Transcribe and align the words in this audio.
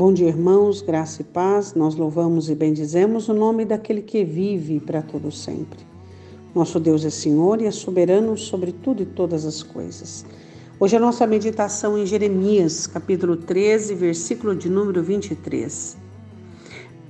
Bom 0.00 0.14
dia, 0.14 0.28
irmãos, 0.28 0.80
graça 0.80 1.20
e 1.20 1.24
paz. 1.26 1.74
Nós 1.74 1.94
louvamos 1.94 2.48
e 2.48 2.54
bendizemos 2.54 3.28
o 3.28 3.34
nome 3.34 3.66
daquele 3.66 4.00
que 4.00 4.24
vive 4.24 4.80
para 4.80 5.02
todo 5.02 5.30
sempre. 5.30 5.80
Nosso 6.54 6.80
Deus 6.80 7.04
é 7.04 7.10
Senhor 7.10 7.60
e 7.60 7.66
é 7.66 7.70
soberano 7.70 8.34
sobre 8.34 8.72
tudo 8.72 9.02
e 9.02 9.04
todas 9.04 9.44
as 9.44 9.62
coisas. 9.62 10.24
Hoje 10.80 10.96
a 10.96 10.98
nossa 10.98 11.26
meditação 11.26 11.98
em 11.98 12.06
Jeremias, 12.06 12.86
capítulo 12.86 13.36
13, 13.36 13.94
versículo 13.94 14.56
de 14.56 14.70
número 14.70 15.02
23. 15.02 15.98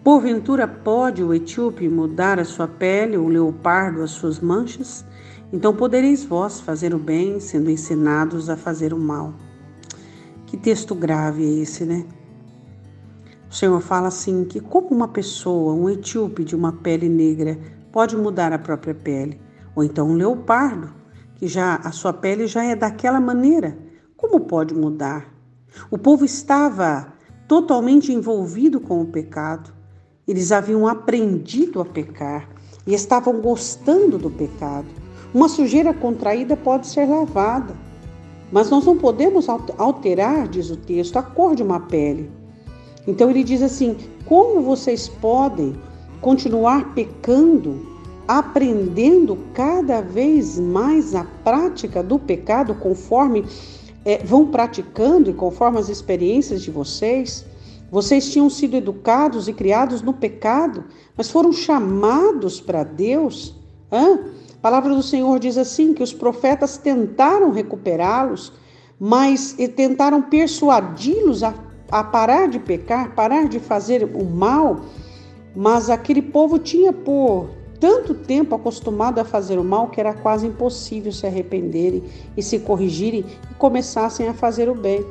Porventura 0.03 0.67
pode 0.67 1.23
o 1.23 1.33
etíope 1.33 1.89
mudar 1.89 2.41
a 2.41 2.45
sua 2.45 2.67
pele, 2.67 3.17
o 3.17 3.29
leopardo 3.29 4.03
as 4.03 4.11
suas 4.11 4.41
manchas? 4.41 5.05
Então 5.53 5.77
podereis 5.77 6.25
vós 6.25 6.59
fazer 6.59 6.93
o 6.93 6.99
bem, 6.99 7.39
sendo 7.39 7.71
ensinados 7.71 8.51
a 8.51 8.57
fazer 8.57 8.93
o 8.93 8.99
mal. 8.99 9.33
Que 10.45 10.57
texto 10.57 10.93
grave 10.93 11.45
é 11.45 11.63
esse, 11.63 11.85
né? 11.85 12.05
O 13.51 13.53
Senhor 13.53 13.81
fala 13.81 14.07
assim 14.07 14.45
que 14.45 14.61
como 14.61 14.91
uma 14.91 15.09
pessoa, 15.09 15.75
um 15.75 15.91
etíope 15.91 16.45
de 16.45 16.55
uma 16.55 16.73
pele 16.73 17.09
negra, 17.09 17.59
pode 17.91 18.17
mudar 18.17 18.53
a 18.53 18.59
própria 18.61 18.95
pele, 18.95 19.41
ou 19.75 19.83
então 19.83 20.09
um 20.09 20.15
leopardo, 20.15 20.93
que 21.35 21.49
já 21.49 21.75
a 21.83 21.91
sua 21.91 22.13
pele 22.13 22.47
já 22.47 22.63
é 22.63 22.77
daquela 22.77 23.21
maneira, 23.21 23.77
como 24.17 24.39
pode 24.39 24.73
mudar? 24.73 25.35
O 25.91 25.99
povo 25.99 26.25
estava 26.25 27.13
totalmente 27.49 28.13
envolvido 28.13 28.79
com 28.79 29.01
o 29.01 29.07
pecado. 29.07 29.73
Eles 30.29 30.53
haviam 30.53 30.87
aprendido 30.87 31.81
a 31.81 31.85
pecar 31.85 32.49
e 32.87 32.95
estavam 32.95 33.41
gostando 33.41 34.17
do 34.17 34.31
pecado. 34.31 34.87
Uma 35.35 35.49
sujeira 35.49 35.93
contraída 35.93 36.57
pode 36.57 36.87
ser 36.87 37.05
lavada, 37.05 37.75
mas 38.53 38.71
nós 38.71 38.87
não 38.87 38.97
podemos 38.97 39.49
alterar, 39.49 40.47
diz 40.47 40.71
o 40.71 40.77
texto, 40.77 41.17
a 41.17 41.23
cor 41.23 41.57
de 41.57 41.65
uma 41.65 41.81
pele. 41.81 42.39
Então 43.07 43.31
ele 43.31 43.43
diz 43.43 43.63
assim: 43.63 43.97
como 44.25 44.63
vocês 44.63 45.09
podem 45.09 45.75
continuar 46.21 46.95
pecando, 46.95 47.87
aprendendo 48.29 49.39
cada 49.55 50.01
vez 50.01 50.59
mais 50.59 51.15
a 51.15 51.25
prática 51.43 52.03
do 52.03 52.19
pecado 52.19 52.75
conforme 52.75 53.45
é, 54.05 54.19
vão 54.19 54.47
praticando 54.47 55.31
e 55.31 55.35
conforme 55.35 55.79
as 55.79 55.89
experiências 55.89 56.63
de 56.63 56.71
vocês? 56.71 57.45
Vocês 57.91 58.31
tinham 58.31 58.49
sido 58.49 58.77
educados 58.77 59.49
e 59.49 59.53
criados 59.53 60.01
no 60.01 60.13
pecado, 60.13 60.85
mas 61.17 61.29
foram 61.29 61.53
chamados 61.53 62.61
para 62.61 62.85
Deus. 62.85 63.57
Hã? 63.91 64.21
A 64.55 64.61
palavra 64.63 64.95
do 64.95 65.03
Senhor 65.03 65.39
diz 65.41 65.59
assim: 65.59 65.93
que 65.95 66.03
os 66.03 66.13
profetas 66.13 66.77
tentaram 66.77 67.51
recuperá-los, 67.51 68.53
mas 68.99 69.57
tentaram 69.75 70.23
persuadi-los 70.23 71.43
a 71.43 71.53
a 71.91 72.05
parar 72.05 72.49
de 72.49 72.59
pecar, 72.59 73.15
parar 73.15 73.49
de 73.49 73.59
fazer 73.59 74.05
o 74.05 74.25
mal, 74.25 74.81
mas 75.55 75.91
aquele 75.91 76.23
povo 76.23 76.59
tinha 76.59 76.93
por 76.93 77.51
tanto 77.81 78.15
tempo 78.15 78.55
acostumado 78.55 79.19
a 79.19 79.25
fazer 79.25 79.59
o 79.59 79.65
mal 79.65 79.89
que 79.89 80.01
era 80.01 80.13
quase 80.13 80.47
impossível 80.47 81.11
se 81.11 81.27
arrependerem 81.27 82.05
e 82.37 82.43
se 82.43 82.59
corrigirem 82.59 83.25
e 83.51 83.55
começassem 83.55 84.29
a 84.29 84.35
fazer 84.35 84.69
o 84.69 84.75
bem. 84.75 85.05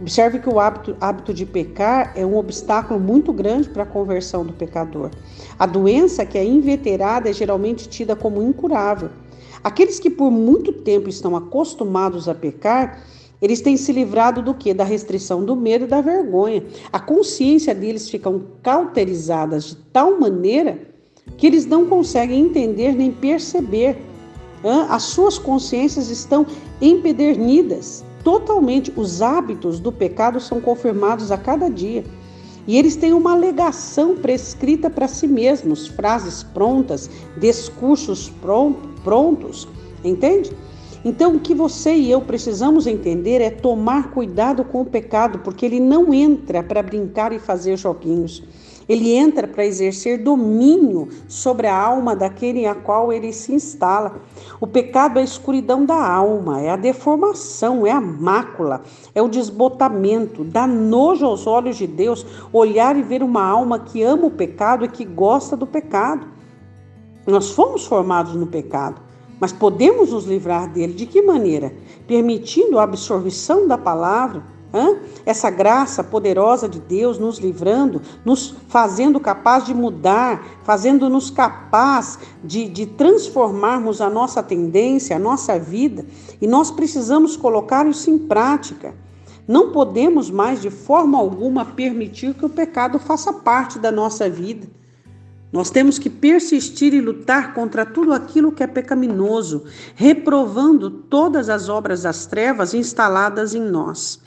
Observe 0.00 0.38
que 0.38 0.48
o 0.48 0.58
hábito, 0.58 0.96
hábito 0.98 1.34
de 1.34 1.44
pecar 1.44 2.12
é 2.16 2.24
um 2.24 2.36
obstáculo 2.36 2.98
muito 2.98 3.32
grande 3.32 3.68
para 3.68 3.82
a 3.82 3.86
conversão 3.86 4.44
do 4.44 4.52
pecador. 4.52 5.10
A 5.58 5.66
doença 5.66 6.24
que 6.24 6.38
é 6.38 6.44
inveterada 6.44 7.28
é 7.28 7.32
geralmente 7.32 7.88
tida 7.88 8.16
como 8.16 8.42
incurável. 8.42 9.10
Aqueles 9.62 9.98
que 9.98 10.08
por 10.08 10.30
muito 10.30 10.72
tempo 10.72 11.10
estão 11.10 11.36
acostumados 11.36 12.28
a 12.28 12.34
pecar 12.34 13.02
eles 13.40 13.60
têm 13.60 13.76
se 13.76 13.92
livrado 13.92 14.42
do 14.42 14.54
que? 14.54 14.74
Da 14.74 14.84
restrição 14.84 15.44
do 15.44 15.56
medo 15.56 15.84
e 15.84 15.88
da 15.88 16.00
vergonha. 16.00 16.62
A 16.92 17.00
consciência 17.00 17.74
deles 17.74 18.08
ficam 18.10 18.42
cauterizadas 18.62 19.64
de 19.64 19.76
tal 19.92 20.18
maneira 20.20 20.78
que 21.36 21.46
eles 21.46 21.64
não 21.64 21.86
conseguem 21.86 22.40
entender 22.40 22.94
nem 22.94 23.10
perceber. 23.10 23.96
As 24.90 25.04
suas 25.04 25.38
consciências 25.38 26.10
estão 26.10 26.46
empedernidas. 26.82 28.04
Totalmente, 28.22 28.92
os 28.94 29.22
hábitos 29.22 29.80
do 29.80 29.90
pecado 29.90 30.38
são 30.38 30.60
confirmados 30.60 31.32
a 31.32 31.38
cada 31.38 31.70
dia. 31.70 32.04
E 32.66 32.76
eles 32.76 32.94
têm 32.94 33.14
uma 33.14 33.32
alegação 33.32 34.16
prescrita 34.16 34.90
para 34.90 35.08
si 35.08 35.26
mesmos, 35.26 35.86
frases 35.86 36.42
prontas, 36.42 37.08
discursos 37.38 38.30
prontos, 39.02 39.66
entende? 40.04 40.52
Então, 41.04 41.36
o 41.36 41.40
que 41.40 41.54
você 41.54 41.94
e 41.94 42.10
eu 42.10 42.20
precisamos 42.20 42.86
entender 42.86 43.40
é 43.40 43.50
tomar 43.50 44.10
cuidado 44.10 44.64
com 44.64 44.82
o 44.82 44.84
pecado, 44.84 45.38
porque 45.38 45.64
ele 45.64 45.80
não 45.80 46.12
entra 46.12 46.62
para 46.62 46.82
brincar 46.82 47.32
e 47.32 47.38
fazer 47.38 47.78
joguinhos. 47.78 48.42
Ele 48.86 49.12
entra 49.12 49.46
para 49.46 49.64
exercer 49.64 50.18
domínio 50.18 51.08
sobre 51.28 51.68
a 51.68 51.80
alma 51.80 52.16
daquele 52.16 52.66
a 52.66 52.74
qual 52.74 53.12
ele 53.12 53.32
se 53.32 53.52
instala. 53.52 54.20
O 54.60 54.66
pecado 54.66 55.18
é 55.18 55.22
a 55.22 55.24
escuridão 55.24 55.86
da 55.86 56.04
alma, 56.04 56.60
é 56.60 56.70
a 56.70 56.76
deformação, 56.76 57.86
é 57.86 57.92
a 57.92 58.00
mácula, 58.00 58.82
é 59.14 59.22
o 59.22 59.28
desbotamento. 59.28 60.42
Dá 60.42 60.66
nojo 60.66 61.24
aos 61.24 61.46
olhos 61.46 61.76
de 61.76 61.86
Deus 61.86 62.26
olhar 62.52 62.96
e 62.96 63.02
ver 63.02 63.22
uma 63.22 63.44
alma 63.44 63.78
que 63.78 64.02
ama 64.02 64.26
o 64.26 64.30
pecado 64.30 64.84
e 64.84 64.88
que 64.88 65.04
gosta 65.04 65.56
do 65.56 65.68
pecado. 65.68 66.26
Nós 67.26 67.52
fomos 67.52 67.86
formados 67.86 68.34
no 68.34 68.48
pecado. 68.48 69.09
Mas 69.40 69.52
podemos 69.52 70.12
nos 70.12 70.26
livrar 70.26 70.68
dele 70.68 70.92
de 70.92 71.06
que 71.06 71.22
maneira? 71.22 71.72
Permitindo 72.06 72.78
a 72.78 72.82
absorção 72.82 73.66
da 73.66 73.78
palavra, 73.78 74.44
hein? 74.74 74.98
essa 75.24 75.50
graça 75.50 76.04
poderosa 76.04 76.68
de 76.68 76.78
Deus 76.78 77.18
nos 77.18 77.38
livrando, 77.38 78.02
nos 78.24 78.54
fazendo 78.68 79.18
capaz 79.18 79.64
de 79.64 79.72
mudar, 79.72 80.44
fazendo-nos 80.62 81.30
capaz 81.30 82.18
de, 82.44 82.68
de 82.68 82.84
transformarmos 82.84 84.02
a 84.02 84.10
nossa 84.10 84.42
tendência, 84.42 85.16
a 85.16 85.18
nossa 85.18 85.58
vida, 85.58 86.04
e 86.40 86.46
nós 86.46 86.70
precisamos 86.70 87.36
colocar 87.36 87.86
isso 87.86 88.10
em 88.10 88.18
prática. 88.18 88.94
Não 89.48 89.72
podemos 89.72 90.30
mais, 90.30 90.60
de 90.60 90.70
forma 90.70 91.18
alguma, 91.18 91.64
permitir 91.64 92.34
que 92.34 92.44
o 92.44 92.48
pecado 92.48 92.98
faça 92.98 93.32
parte 93.32 93.78
da 93.78 93.90
nossa 93.90 94.28
vida. 94.28 94.68
Nós 95.52 95.70
temos 95.70 95.98
que 95.98 96.08
persistir 96.08 96.94
e 96.94 97.00
lutar 97.00 97.54
contra 97.54 97.84
tudo 97.84 98.12
aquilo 98.12 98.52
que 98.52 98.62
é 98.62 98.66
pecaminoso, 98.66 99.64
reprovando 99.96 100.90
todas 100.90 101.48
as 101.48 101.68
obras 101.68 102.02
das 102.02 102.26
trevas 102.26 102.72
instaladas 102.72 103.54
em 103.54 103.62
nós. 103.62 104.20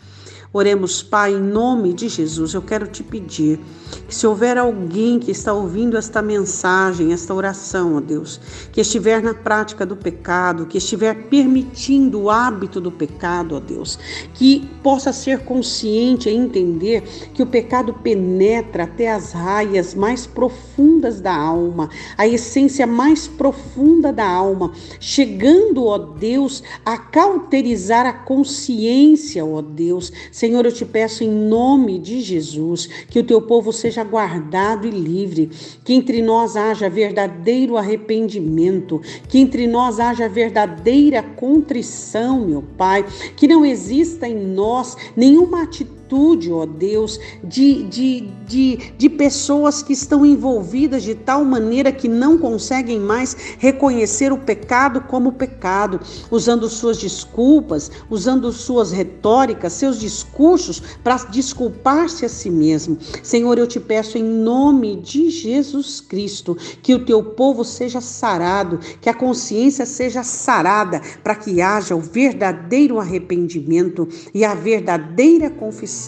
Oremos, 0.55 1.01
Pai, 1.01 1.33
em 1.33 1.41
nome 1.41 1.93
de 1.93 2.07
Jesus. 2.07 2.53
Eu 2.53 2.61
quero 2.61 2.85
te 2.85 3.01
pedir 3.01 3.59
que, 4.07 4.13
se 4.13 4.27
houver 4.27 4.55
alguém 4.55 5.17
que 5.17 5.31
está 5.31 5.51
ouvindo 5.51 5.97
esta 5.97 6.21
mensagem, 6.21 7.11
esta 7.11 7.33
oração, 7.33 7.95
ó 7.95 7.99
Deus, 7.99 8.39
que 8.71 8.79
estiver 8.79 9.23
na 9.23 9.33
prática 9.33 9.83
do 9.83 9.95
pecado, 9.95 10.67
que 10.67 10.77
estiver 10.77 11.23
permitindo 11.23 12.21
o 12.21 12.29
hábito 12.29 12.79
do 12.79 12.91
pecado, 12.91 13.55
ó 13.55 13.59
Deus, 13.59 13.97
que 14.35 14.69
possa 14.83 15.11
ser 15.11 15.39
consciente 15.39 16.29
e 16.29 16.35
entender 16.35 17.01
que 17.33 17.41
o 17.41 17.47
pecado 17.47 17.91
penetra 17.91 18.83
até 18.83 19.11
as 19.11 19.31
raias 19.31 19.95
mais 19.95 20.27
profundas 20.27 21.19
da 21.19 21.35
alma, 21.35 21.89
a 22.15 22.27
essência 22.27 22.85
mais 22.85 23.27
profunda 23.27 24.13
da 24.13 24.29
alma, 24.29 24.71
chegando, 24.99 25.85
ó 25.87 25.97
Deus, 25.97 26.61
a 26.85 26.95
cauterizar 26.95 28.05
a 28.05 28.13
consciência, 28.13 29.43
ó 29.43 29.59
Deus 29.59 30.13
Senhor, 30.43 30.65
eu 30.65 30.73
te 30.73 30.83
peço 30.83 31.23
em 31.23 31.29
nome 31.29 31.97
de 31.97 32.19
Jesus 32.19 32.87
que 33.07 33.17
o 33.17 33.23
teu 33.23 33.41
povo 33.41 33.71
seja 33.71 34.03
guardado 34.03 34.85
e 34.85 34.91
livre, 34.91 35.49
que 35.85 35.93
entre 35.93 36.21
nós 36.21 36.57
haja 36.57 36.89
verdadeiro 36.89 37.77
arrependimento, 37.77 39.01
que 39.29 39.39
entre 39.39 39.65
nós 39.67 40.01
haja 40.01 40.27
verdadeira 40.27 41.23
contrição, 41.23 42.45
meu 42.45 42.61
Pai, 42.77 43.05
que 43.37 43.47
não 43.47 43.65
exista 43.65 44.27
em 44.27 44.35
nós 44.35 44.97
nenhuma 45.15 45.63
atitude 45.63 46.02
ó 46.15 46.65
Deus, 46.65 47.19
de, 47.43 47.83
de, 47.83 48.21
de, 48.47 48.77
de 48.97 49.09
pessoas 49.09 49.81
que 49.81 49.93
estão 49.93 50.25
envolvidas 50.25 51.01
de 51.03 51.15
tal 51.15 51.43
maneira 51.43 51.91
que 51.91 52.07
não 52.07 52.37
conseguem 52.37 52.99
mais 52.99 53.35
reconhecer 53.57 54.31
o 54.31 54.37
pecado 54.37 55.01
como 55.01 55.31
pecado, 55.31 55.99
usando 56.29 56.69
suas 56.69 56.97
desculpas, 56.97 57.89
usando 58.09 58.51
suas 58.51 58.91
retóricas, 58.91 59.73
seus 59.73 59.99
discursos 59.99 60.81
para 61.03 61.15
desculpar-se 61.15 62.25
a 62.25 62.29
si 62.29 62.49
mesmo. 62.49 62.97
Senhor, 63.23 63.57
eu 63.57 63.67
te 63.67 63.79
peço 63.79 64.17
em 64.17 64.23
nome 64.23 64.97
de 64.97 65.29
Jesus 65.29 65.99
Cristo 65.99 66.55
que 66.81 66.93
o 66.93 67.05
teu 67.05 67.23
povo 67.23 67.63
seja 67.63 68.01
sarado, 68.01 68.79
que 69.01 69.09
a 69.09 69.13
consciência 69.13 69.85
seja 69.85 70.23
sarada, 70.23 71.01
para 71.23 71.35
que 71.35 71.61
haja 71.61 71.95
o 71.95 72.01
verdadeiro 72.01 72.99
arrependimento 72.99 74.07
e 74.33 74.45
a 74.45 74.53
verdadeira 74.53 75.49
confissão 75.49 76.02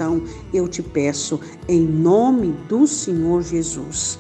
eu 0.53 0.68
te 0.68 0.81
peço, 0.81 1.39
em 1.68 1.81
nome 1.81 2.51
do 2.68 2.88
Senhor 2.88 3.42
Jesus. 3.42 4.19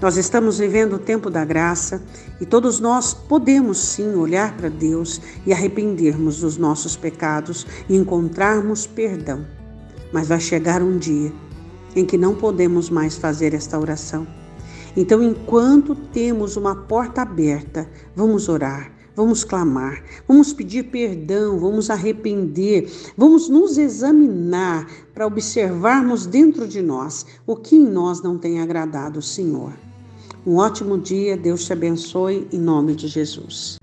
Nós 0.00 0.16
estamos 0.16 0.58
vivendo 0.58 0.94
o 0.94 0.98
tempo 0.98 1.30
da 1.30 1.44
graça 1.44 2.02
e 2.40 2.44
todos 2.44 2.80
nós 2.80 3.14
podemos 3.14 3.78
sim 3.78 4.14
olhar 4.14 4.56
para 4.56 4.68
Deus 4.68 5.20
e 5.46 5.52
arrependermos 5.52 6.40
dos 6.40 6.56
nossos 6.56 6.96
pecados 6.96 7.66
e 7.88 7.96
encontrarmos 7.96 8.84
perdão. 8.84 9.46
Mas 10.12 10.26
vai 10.26 10.40
chegar 10.40 10.82
um 10.82 10.98
dia 10.98 11.32
em 11.94 12.04
que 12.04 12.18
não 12.18 12.34
podemos 12.34 12.90
mais 12.90 13.16
fazer 13.16 13.54
esta 13.54 13.78
oração. 13.78 14.26
Então, 14.96 15.22
enquanto 15.22 15.94
temos 15.94 16.56
uma 16.56 16.74
porta 16.74 17.22
aberta, 17.22 17.88
vamos 18.14 18.48
orar, 18.48 18.90
vamos 19.14 19.44
clamar, 19.44 20.02
vamos 20.26 20.52
pedir 20.52 20.84
perdão, 20.84 21.58
vamos 21.58 21.90
arrepender, 21.90 22.90
vamos 23.16 23.48
nos 23.48 23.78
examinar 23.78 24.86
para 25.14 25.26
observarmos 25.26 26.26
dentro 26.26 26.66
de 26.66 26.80
nós 26.80 27.26
o 27.46 27.56
que 27.56 27.76
em 27.76 27.86
nós 27.86 28.22
não 28.22 28.38
tem 28.38 28.60
agradado 28.60 29.18
o 29.18 29.22
Senhor. 29.22 29.72
Um 30.46 30.56
ótimo 30.56 30.98
dia, 30.98 31.36
Deus 31.36 31.64
te 31.64 31.72
abençoe 31.72 32.48
em 32.52 32.58
nome 32.58 32.94
de 32.94 33.06
Jesus. 33.06 33.81